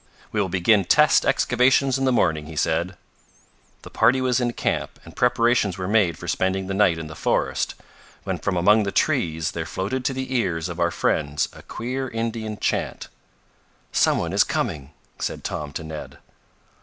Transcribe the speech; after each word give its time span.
"We 0.31 0.41
will 0.41 0.49
begin 0.49 0.83
test 0.85 1.27
excavations 1.27 1.99
in 1.99 2.05
the 2.05 2.11
morning," 2.11 2.47
he 2.47 2.55
said. 2.55 2.97
The 3.83 3.91
party 3.91 4.19
was 4.19 4.39
in 4.39 4.53
camp, 4.53 4.99
and 5.05 5.15
preparations 5.15 5.77
were 5.77 5.87
made 5.87 6.17
for 6.17 6.27
spending 6.27 6.65
the 6.65 6.73
night 6.73 6.97
in 6.97 7.05
the 7.05 7.13
forest, 7.15 7.75
when 8.23 8.39
from 8.39 8.57
among 8.57 8.81
the 8.81 8.91
trees 8.91 9.51
there 9.51 9.63
floated 9.67 10.03
to 10.05 10.13
the 10.15 10.35
ears 10.35 10.69
of 10.69 10.79
our 10.79 10.89
friends 10.89 11.49
a 11.53 11.61
queer 11.61 12.09
Indian 12.09 12.57
chant. 12.57 13.09
"Some 13.91 14.17
one 14.17 14.33
is 14.33 14.43
coming," 14.43 14.89
said 15.19 15.43
Tom 15.43 15.71
to 15.73 15.83
Ned. 15.83 16.17